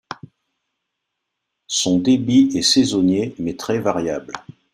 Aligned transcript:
Son 1.67 1.99
débit 1.99 2.49
est 2.57 2.63
saisonnier, 2.63 3.35
mais 3.37 3.55
très 3.55 3.77
variable. 3.77 4.33